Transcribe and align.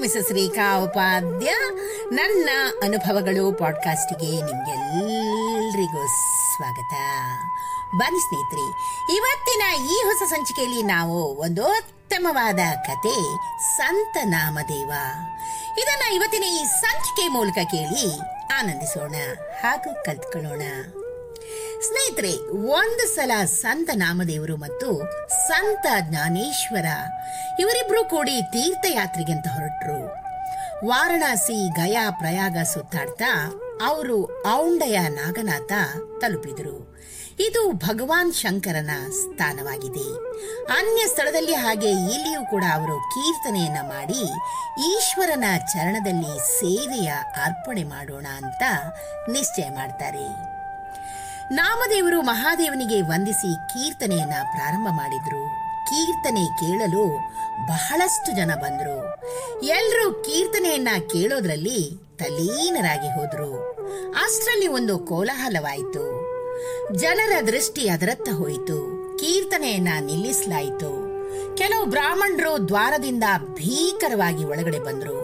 Mrs 0.00 0.32
Rekha 0.32 0.78
Upadhya 0.78 1.54
ನನ್ನ 2.12 2.48
ಅನುಭವಗಳು 2.82 3.58
ಪಾಡ್ಕಾಸ್ಟ್ಗೆ 3.58 4.26
ನಿಮಗೆಲ್ಲರಿಗೂ 4.26 6.06
ಸ್ವಾಗತ. 6.56 6.94
ಬನ್ನಿ 7.96 8.20
ಸ್ನೇಹಿತರೆ, 8.20 8.66
ಇವತ್ತಿನ 9.16 9.84
ಈ 9.90 10.02
ಹೊಸ 10.04 10.30
ಸಂಚಿಕೆಯಲ್ಲಿ 10.30 10.82
ನಾವು 10.82 11.36
ಒಂದು 11.36 11.64
ಉತ್ತಮವಾದ 11.66 12.58
ಕತೆ, 12.86 13.34
ಸಂತ 13.76 14.16
ನಾಮದೇವ. 14.24 14.92
ಇದನ್ನ 15.78 16.14
ಇವತ್ತಿನ 16.14 16.44
ಈ 16.44 16.64
ಸಂಚಿಕೆ 16.64 17.28
ಮೂಲಕ 17.28 17.54
ಕೇಳಿ 17.54 18.18
ಆನಂದಿಸೋಣ 18.58 19.14
ಹಾಗೂ 19.62 20.04
ಕಲ್ತ್ಕೊಳ್ಳೋಣ. 20.04 20.62
ಸ್ನೇಹಿತರೆ, 21.86 22.32
ಒಂದು 22.72 23.14
ಸಲ 23.14 23.44
ಸಂತ 23.44 23.90
ನಾಮದೇವರು 23.94 24.56
ಮತ್ತು 24.56 24.88
ಸಂತ 25.48 25.86
ಜ್ಞಾನೇಶ್ವರ 26.00 26.84
ಇವರಿಬ್ರು 27.60 28.04
ಕೂಡಿ 28.04 28.42
ತೀರ್ಥಯಾತ್ರೆಗೆ 28.42 29.32
ಅಂತ 29.32 29.46
ಹೊರಟರು. 29.46 30.00
ವಾರಣಾಸಿ 30.86 31.68
ಗಯಾ 31.70 32.10
ಪ್ರಯಾಗ 32.10 32.56
ಸುತ್ತಾಡ್ತಾ 32.74 33.32
ಅವರು 33.86 34.42
ಔಂಡಯ 34.52 34.98
ನಾಗನಾಥ 35.08 35.72
ತಲುಪಿದರು. 36.20 36.92
ಇದು 37.40 37.72
ಭಗವಾನ್ 37.72 38.32
ಶಂಕರನ 38.32 38.90
ಸ್ಥಾನವಾಗಿದೆ. 39.10 40.08
ಅನ್ಯ 40.78 41.06
ಸ್ಥಳದಲ್ಲಿ 41.06 41.54
ಹಾಗೆ 41.54 41.90
ಇಲ್ಲಿಯೂ 41.90 42.50
ಕೂಡ 42.50 42.64
ಅವರು 42.74 42.96
ಕೀರ್ತನೆಯನ್ನ 42.98 43.88
ಮಾಡಿ 43.88 44.22
ಈಶ್ವರನ 44.90 45.44
ಚರಣದಲ್ಲಿ 45.58 46.58
ಸೇವೆಯ 46.58 47.12
ಅರ್ಪಣೆ 47.44 47.82
ಮಾಡೋಣ 47.82 48.26
ಅಂತ 48.36 48.62
ನಿಶ್ಚಯ 49.30 49.68
ಮಾಡ್ತಾರೆ. 49.74 50.61
ನಾಮದೇವರು 51.50 52.22
ಮಹಾದೇವನಿಗೆ 52.22 53.00
ವಂದಿಸಿ 53.00 53.54
ಕೀರ್ತನೆಯನ್ನ 53.54 54.34
ಪ್ರಾರಂಭ 54.42 54.88
ಮಾಡಿದ್ರು. 54.90 55.46
ಕೀರ್ತನೆ 55.86 56.44
ಕೇಳಲು 56.44 57.18
ಬಹಳಷ್ಟು 57.66 58.36
ಜನ 58.36 58.50
ಬಂದ್ರು. 58.54 59.20
ಎಲ್ರೂ 59.62 60.12
ಕೀರ್ತನೆಯನ್ನ 60.12 60.88
ಕೇಳೋದ್ರಲ್ಲಿ 61.12 61.98
ತಲೀನರಾಗಿ 62.18 63.08
ಹೋದ್ರು. 63.08 63.72
ಅಷ್ಟರಲ್ಲಿ 64.24 64.66
ಒಂದು 64.68 64.98
ಕೋಲಾಹಲವಾಯಿತು. 64.98 66.22
ಜನರ 66.96 67.32
ದೃಷ್ಟಿ 67.46 67.88
ಅದರತ್ತ 67.88 68.28
ಹೋಯಿತು. 68.28 69.02
ಕೀರ್ತನೆಯನ್ನ 69.18 69.88
ನಿಲ್ಲಿಸಲಾಯಿತು. 70.00 71.12
ಕೆಲವು 71.56 71.86
ಬ್ರಾಹ್ಮಣರು 71.86 72.68
ದ್ವಾರದಿಂದ 72.68 73.24
ಭೀಕರವಾಗಿ 73.54 74.44
ಒಳಗಡೆ 74.44 74.78
ಬಂದ್ರು. 74.78 75.22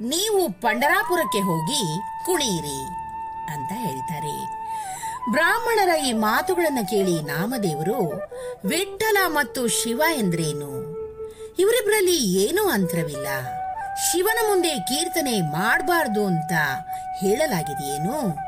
ನೀವು 0.00 0.60
ಪಂಡರಾಪುರಕ್ಕೆ 0.60 1.40
ಹೋಗಿ 1.40 2.00
ಕುಣಿಯಿರಿ 2.26 2.84
ಅಂತ 3.54 3.72
ಹೇಳ್ತಾರೆ 3.74 4.64
ಬ್ರಾಹ್ಮಣರ 5.30 5.94
ಈ 5.94 6.12
ಮಾತುಗಳನ್ನು 6.12 6.90
ಕೇಳಿ 6.90 7.22
ನಾಮದೇವರು 7.22 8.12
ವಿಠಲ 8.68 9.16
ಮತ್ತು 9.26 9.68
ಶಿವ 9.68 10.02
ಎಂದ್ರೇನು? 10.14 10.70
ಇವರಿಬ್ಬರಲ್ಲಿ 11.58 12.44
ಏನೂ 12.44 12.68
ಅಂತರವಿಲ್ಲ. 12.68 13.26
ಶಿವನ 13.94 14.48
ಮುಂದೆ 14.48 14.74
ಕೀರ್ತನೆ 14.74 15.40
ಮಾಡಬಾರ್ದು 15.40 16.26
ಅಂತ 16.26 16.52
ಹೇಳಲಾಗಿದೆಯೇನು? 17.20 18.43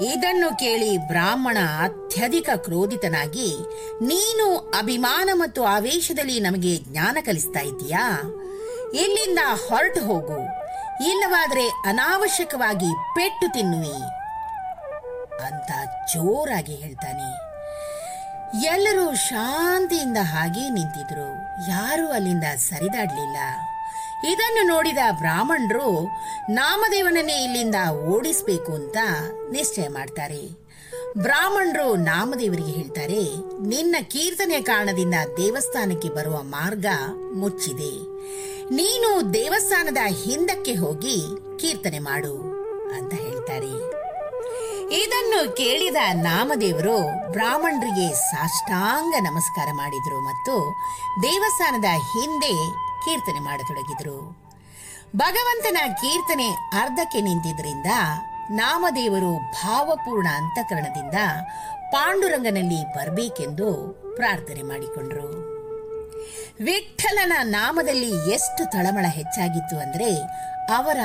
ಇದನ್ನು 0.00 0.56
ಕೇಳಿ 0.56 0.98
ಬ್ರಾಹ್ಮಣ 0.98 1.58
ಅತ್ಯಧಿಕ 1.82 2.48
ಕ್ರೋಧಿತನಾಗಿ, 2.56 3.56
ನೀನು 4.04 4.56
ಅಭಿಮಾನ 4.56 5.30
ಮತ್ತು 5.32 5.64
ಆವೇಶದಲ್ಲಿ 5.64 6.40
ನಮಗೆ 6.40 6.76
ಜ್ಞಾನ 6.76 7.16
ಕಲಿಸ್ತಾ 7.20 7.60
ಇದ್ದೀಯಾ? 7.60 8.20
ಇಲ್ಲಿಂದ 8.94 9.38
ಹೊರಟು 9.68 10.00
ಹೋಗು. 10.00 10.38
ಇಲ್ಲವಾದರೆ 11.04 11.68
ಅನಾವಶ್ಯಕವಾಗಿ 11.68 12.94
ಪೆಟ್ಟು 13.14 13.52
ತಿನ್ನುವಿ. 13.52 14.04
ಅಂತ 15.46 15.70
ಜೋರಾಗಿ 16.14 16.74
ಹೇಳ್ತಾನೆ. 16.74 17.54
ಎಲ್ಲರೂ 18.66 19.14
ಶಾಂತಿಯಿಂದ 19.14 20.18
ಹಾಗೇ 20.20 20.70
ನಿಂತಿದ್ರು. 20.70 21.32
ಯಾರೂ 21.70 22.08
ಅಲ್ಲಿಂದ 22.08 22.44
ಸರಿದಾಡ್ಲಿಲ್ಲ. 22.44 23.36
ಇದನ್ನು 24.32 24.66
ನೋಡಿದ 24.66 24.98
ಬ್ರಾಹ್ಮಣರು, 25.18 26.04
ನಾಮದೇವನನ್ನೇ 26.50 27.44
ಇಲ್ಲಿಂದ 27.44 27.74
ಓಡಿಸಬೇಕು 27.92 28.72
ಅಂತ 28.72 28.96
ನಿಶ್ಚಯ 29.50 29.88
ಮಾಡ್ತಾರೆ. 29.88 30.64
ಬ್ರಾಹ್ಮಣರು 31.18 31.94
ನಾಮದೇವರಿಗೆ 31.94 32.72
ಹೇಳ್ತಾರೆ, 32.72 33.22
ನಿನ್ನ 33.68 33.96
ಕೀರ್ತನೆಯ 34.10 34.60
ಕಾರಣದಿಂದ 34.60 35.14
ದೇವಸ್ಥಾನಕ್ಕೆ 35.36 36.08
ಬರುವ 36.08 36.42
ಮಾರ್ಗ 36.42 36.86
ಮುಚ್ಚಿದೆ. 37.34 37.92
ನೀನು 38.74 39.34
ದೇವಸ್ಥಾನದ 39.34 39.96
ಹಿಂದಕ್ಕೆ 40.24 40.74
ಹೋಗಿ 40.74 41.18
ಕೀರ್ತನೆ 41.58 41.98
ಮಾಡು 41.98 42.34
ಅಂತ 42.94 43.14
ಹೇಳ್ತಾರೆ. 43.14 43.94
ಇದನ್ನು 45.02 45.56
ಕೇಳಿದ 45.56 45.96
ನಾಮದೇವರು 46.12 47.30
ಬ್ರಾಹ್ಮಣರಿಗೆ 47.32 48.14
ಸಾಷ್ಟಾಂಗ 48.14 49.14
ನಮಸ್ಕಾರ 49.20 49.68
ಮಾಡಿದರು 49.72 50.20
ಮತ್ತು 50.20 50.74
ದೇವಸ್ಥಾನದ 51.22 51.84
ಹಿಂದೆ 51.84 52.84
ಕೀರ್ತನೆ 53.04 53.40
ಮಾಡತೊಡಗಿದರು. 53.40 54.18
ಭಗವಂತನ 55.16 55.78
ಕೀರ್ತನೆ 56.00 56.48
ಅರ್ಧಕ್ಕೆ 56.80 57.20
ನಿಂತಿದ್ದರಿಂದ 57.20 57.90
ನಾಮದೇವರು 58.50 59.32
ಭಾವಪೂರ್ಣ 59.38 60.28
ಅಂತಃಕರಣದಿಂದ 60.40 61.18
ಪಾಂಡುರಂಗನಲ್ಲಿ 61.92 62.80
ಬರಬೇಕೆಂದು 62.96 63.68
ಪ್ರಾರ್ಥನೆ 64.16 64.62
ಮಾಡಿಕೊಂಡ್ರು. 64.62 65.28
ವಿಠಲನ 66.60 67.32
ನಾಮದಲ್ಲಿ 67.42 68.10
ಎಷ್ಟು 68.32 68.62
ತಳಮಳ 68.70 69.06
ಹೆಚ್ಚಾಗಿತ್ತು 69.08 69.76
ಅಂದರೆ 69.78 70.10
ಅವರ 70.74 70.98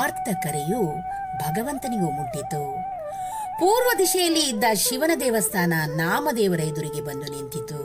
ಆರ್ತ 0.00 0.28
ಕರೆಯು 0.44 0.80
ಭಗವಂತನಿಗೂ 1.42 2.10
ಮುಟ್ಟಿತು 2.10 2.62
ಪೂರ್ವ 3.60 3.90
ದಿಶೆಯಲ್ಲಿ 3.98 4.40
ಇದ್ದ 4.48 4.64
ಶಿವನ 4.74 5.10
ದೇವಸ್ಥಾನ 5.20 5.74
ನಾಮದೇವರ 5.96 6.60
ಎದುರಿಗೆ 6.60 7.00
ಬಂದು 7.00 7.26
ನಿಂತಿತು 7.32 7.80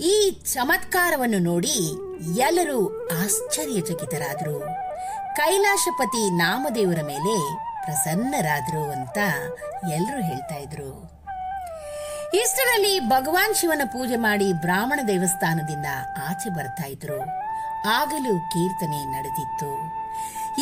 ಈ 0.00 0.14
ಚಮತ್ಕಾರವನ್ನು 0.52 1.38
ನೋಡಿ 1.38 1.78
ಎಲ್ಲರೂ 2.20 3.08
ಆಶ್ಚರ್ಯಚಕಿತರಾದರು. 3.22 4.60
ಕೈಲಾಶಪತಿ 5.36 6.30
ನಾಮದೇವರ 6.30 6.98
ಮೇಲೆ 7.02 7.56
ಪ್ರಸನ್ನರಾದರು 7.84 8.90
ಅಂತ 8.90 9.18
ಎಲ್ಲರೂ 9.92 10.22
ಹೇಳ್ತಾ 10.22 10.54
ಇದ್ರು. 10.54 11.18
ಇಷ್ಟರಲ್ಲಿ 12.34 13.00
ಭಗವಾನ್ 13.00 13.54
ಶಿವನ 13.54 13.80
ಪೂಜೆ 13.84 14.16
ಮಾಡಿ 14.16 14.52
ಬ್ರಾಹ್ಮಣ 14.52 15.00
ದೇವಸ್ಥಾನದಿಂದ 15.08 15.86
ಆಚೆ 16.28 16.48
ಬರ್ತಾ 16.48 16.86
ಇದ್ರು. 16.86 17.20
ಆಗಲೂ 17.88 18.38
ಕೀರ್ತನೆ 18.38 19.04
ನಡೆದಿತ್ತು. 19.04 19.78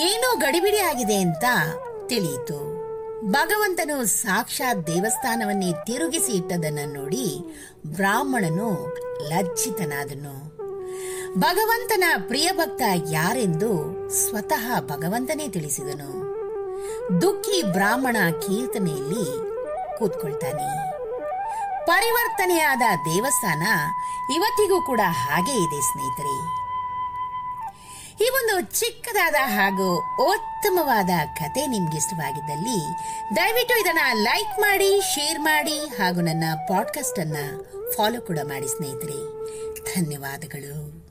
ಏನೋ 0.01 0.37
ಗಡಿಬಿಡಿ 0.37 0.79
ಆಗಿದೆ 0.79 1.17
ಅಂತ 1.17 1.45
ತಿಳಿಯಿತು. 2.07 2.87
ಭಗವಂತನು 3.31 4.05
ಸಾಕ್ಷಾತ್ 4.05 4.87
ದೇವಸ್ಥಾನವನ್ನೇ 4.87 5.73
ತಿರುಗಿಸಿ 5.87 6.33
ಇಟ್ಟದನ್ನ 6.33 6.79
ನೋಡಿ 6.97 7.41
ಬ್ರಾಹ್ಮಣನು 7.87 8.97
ಲಜ್ಜಿತನಾದನು. 9.29 10.66
ಭಗವಂತನ 11.39 12.05
ಪ್ರಿಯ 12.29 12.53
ಭಕ್ತ 12.53 12.83
ಯಾರೆಂದು 13.11 14.09
ಸ್ವತಃ 14.11 14.81
ಭಗವಂತನೇ 14.81 15.49
ತಿಳಿಸಿದನು. 15.49 16.11
ದುಃಖಿ 17.23 17.63
ಬ್ರಾಹ್ಮಣ 17.63 18.17
ಕೀರ್ತನೆಯಲ್ಲಿ 18.31 19.25
ಕೂತ್ಕೊಳ್ತಾನೆ. 19.99 20.93
ಪರಿವರ್ತನೆಯಾದ 21.87 22.83
ದೇವಸ್ಥಾನ 23.05 23.63
ಇವತ್ತಿಗೂ 24.35 24.83
ಕೂಡ 24.83 25.01
ಹಾಗೆ 25.05 25.53
ಇದೆ, 25.53 25.93
ಸ್ನೇಹಿತರೆ. 25.93 26.67
ಈ 28.25 28.29
ಒಂದು 28.29 28.81
ಚಿಕ್ಕದಾದ 28.81 29.35
ಹಾಗೂ 29.35 29.97
ಉತ್ತಮವಾದ 30.33 31.11
ಕತೆ 31.39 31.67
ನಿಮ್ಗೆ 31.67 31.97
ಇಷ್ಟವಾಗಿದ್ದಲ್ಲಿ 31.97 32.79
ದಯವಿಟ್ಟು 33.37 33.81
ಇದನ್ನ 33.81 34.01
ಲೈಕ್ 34.15 34.61
ಮಾಡಿ, 34.61 35.01
ಶೇರ್ 35.15 35.41
ಮಾಡಿ 35.41 35.79
ಹಾಗೂ 35.79 36.21
ನನ್ನ 36.21 36.45
ಪಾಡ್ಕಾಸ್ಟ್ 36.69 37.19
ಅನ್ನ 37.19 37.37
ಫಾಲೋ 37.97 38.21
ಕೂಡ 38.21 38.39
ಮಾಡಿ, 38.45 38.69
ಸ್ನೇಹಿತರೆ. 38.69 39.47
ಧನ್ಯವಾದಗಳು. 39.95 41.06